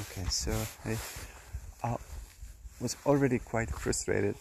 Okay, 0.00 0.24
so 0.30 0.52
I 0.86 0.96
uh, 1.86 1.98
was 2.80 2.96
already 3.04 3.38
quite 3.38 3.68
frustrated 3.68 4.36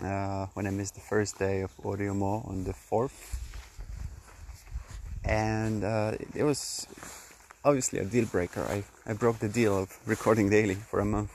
uh, 0.00 0.46
when 0.54 0.66
I 0.66 0.70
missed 0.70 0.94
the 0.94 1.02
first 1.02 1.38
day 1.38 1.60
of 1.60 1.76
Audiomo 1.84 2.48
on 2.48 2.64
the 2.64 2.72
4th. 2.72 3.36
And 5.26 5.84
uh, 5.84 6.12
it 6.34 6.42
was 6.42 6.86
obviously 7.66 7.98
a 7.98 8.06
deal 8.06 8.24
breaker. 8.24 8.62
I, 8.62 8.84
I 9.04 9.12
broke 9.12 9.40
the 9.40 9.48
deal 9.50 9.76
of 9.78 9.94
recording 10.06 10.48
daily 10.48 10.76
for 10.76 11.00
a 11.00 11.04
month. 11.04 11.32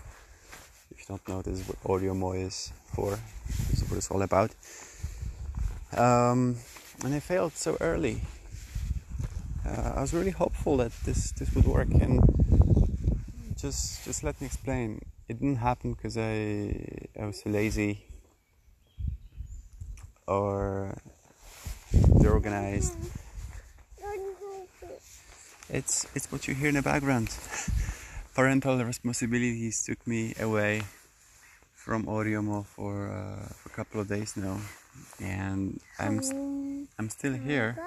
If 0.90 1.02
you 1.02 1.06
don't 1.08 1.28
know, 1.30 1.44
this 1.44 1.60
is 1.60 1.68
what 1.68 1.80
Audiomo 1.84 2.44
is 2.44 2.74
for, 2.96 3.20
this 3.70 3.84
is 3.84 3.88
what 3.88 3.98
it's 3.98 4.10
all 4.10 4.24
about. 4.24 4.50
Um, 5.96 6.56
and 7.06 7.14
I 7.14 7.20
failed 7.20 7.54
so 7.54 7.78
early. 7.82 8.24
Uh, 9.64 9.94
I 9.98 10.02
was 10.02 10.12
really 10.12 10.32
hopeful 10.32 10.78
that 10.78 10.92
this, 11.06 11.30
this 11.34 11.54
would 11.54 11.66
work 11.66 11.90
and 11.92 12.20
just 13.62 14.04
just 14.04 14.24
let 14.24 14.42
me 14.42 14.48
explain. 14.48 15.00
It 15.30 15.40
didn't 15.40 15.62
happen 15.62 15.94
because 15.94 16.18
I 16.18 16.82
I 17.14 17.26
was 17.30 17.46
lazy 17.46 18.04
or 20.28 20.98
disorganized. 22.18 22.98
It's 25.70 26.08
it's 26.16 26.32
what 26.32 26.48
you 26.48 26.56
hear 26.56 26.70
in 26.70 26.76
the 26.76 26.82
background. 26.82 27.30
Parental 28.36 28.84
responsibilities 28.84 29.84
took 29.86 30.02
me 30.08 30.34
away 30.40 30.82
from 31.74 32.06
Audiomo 32.06 32.66
for 32.66 33.14
uh, 33.14 33.46
for 33.54 33.70
a 33.70 33.76
couple 33.76 34.02
of 34.02 34.08
days 34.08 34.36
now, 34.36 34.58
and 35.20 35.80
I'm 36.00 36.24
st- 36.24 36.90
I'm 36.98 37.10
still 37.10 37.34
here, 37.34 37.78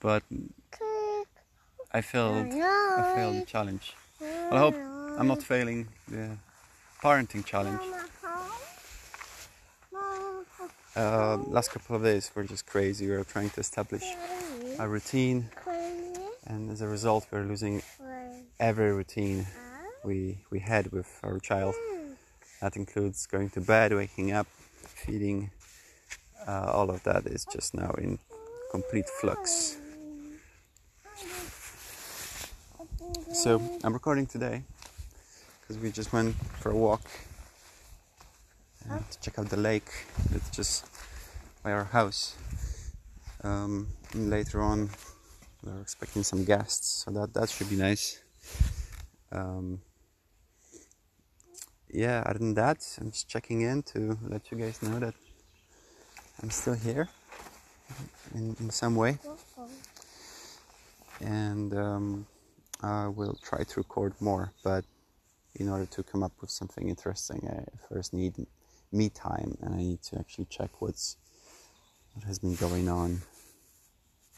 but 0.00 0.22
I 1.92 2.00
failed 2.00 2.50
I 2.50 3.02
failed 3.14 3.36
the 3.36 3.46
challenge. 3.46 3.94
Well, 4.50 4.56
I 4.56 4.62
hope 4.62 4.74
I'm 5.16 5.28
not 5.28 5.44
failing 5.44 5.86
the 6.08 6.36
parenting 7.00 7.44
challenge. 7.44 7.80
Uh, 10.96 11.36
last 11.46 11.70
couple 11.70 11.94
of 11.94 12.02
days 12.02 12.32
were 12.34 12.42
just 12.42 12.66
crazy. 12.66 13.06
We 13.06 13.16
were 13.16 13.22
trying 13.22 13.50
to 13.50 13.60
establish 13.60 14.02
a 14.80 14.88
routine, 14.88 15.50
and 16.48 16.68
as 16.68 16.80
a 16.80 16.88
result, 16.88 17.28
we're 17.30 17.44
losing 17.44 17.80
every 18.58 18.92
routine 18.92 19.46
we 20.02 20.38
we 20.50 20.58
had 20.58 20.90
with 20.90 21.20
our 21.22 21.38
child. 21.38 21.76
That 22.60 22.74
includes 22.74 23.26
going 23.26 23.50
to 23.50 23.60
bed, 23.60 23.94
waking 23.94 24.32
up, 24.32 24.48
feeding. 24.84 25.52
Uh, 26.44 26.72
all 26.72 26.90
of 26.90 27.04
that 27.04 27.24
is 27.26 27.44
just 27.44 27.72
now 27.72 27.92
in 27.98 28.18
complete 28.72 29.08
flux. 29.20 29.79
So 33.32 33.62
I'm 33.84 33.92
recording 33.92 34.26
today 34.26 34.64
because 35.60 35.78
we 35.78 35.92
just 35.92 36.12
went 36.12 36.34
for 36.58 36.72
a 36.72 36.76
walk 36.76 37.02
uh, 38.90 38.98
to 38.98 39.20
check 39.20 39.38
out 39.38 39.48
the 39.48 39.56
lake 39.56 39.88
that's 40.30 40.50
just 40.50 40.84
by 41.62 41.70
our 41.70 41.84
house. 41.84 42.34
Um, 43.44 43.86
and 44.12 44.30
later 44.30 44.60
on, 44.60 44.90
we're 45.62 45.80
expecting 45.80 46.24
some 46.24 46.44
guests, 46.44 47.04
so 47.04 47.12
that 47.12 47.32
that 47.34 47.48
should 47.50 47.70
be 47.70 47.76
nice. 47.76 48.20
Um, 49.30 49.80
yeah, 51.88 52.24
other 52.26 52.40
than 52.40 52.54
that, 52.54 52.84
I'm 53.00 53.12
just 53.12 53.28
checking 53.28 53.60
in 53.60 53.84
to 53.94 54.18
let 54.26 54.50
you 54.50 54.58
guys 54.58 54.82
know 54.82 54.98
that 54.98 55.14
I'm 56.42 56.50
still 56.50 56.74
here 56.74 57.08
in, 58.34 58.56
in 58.58 58.70
some 58.70 58.96
way, 58.96 59.20
and. 61.20 61.72
Um, 61.72 62.26
I 62.82 63.08
will 63.08 63.38
try 63.42 63.62
to 63.62 63.80
record 63.80 64.14
more, 64.20 64.52
but 64.64 64.84
in 65.54 65.68
order 65.68 65.86
to 65.86 66.02
come 66.02 66.22
up 66.22 66.32
with 66.40 66.50
something 66.50 66.88
interesting, 66.88 67.46
I 67.48 67.64
first 67.92 68.14
need 68.14 68.34
me 68.92 69.08
time 69.10 69.56
and 69.60 69.74
I 69.74 69.78
need 69.78 70.02
to 70.04 70.18
actually 70.18 70.46
check 70.46 70.80
what's 70.80 71.16
what 72.14 72.24
has 72.24 72.38
been 72.38 72.56
going 72.56 72.88
on 72.88 73.20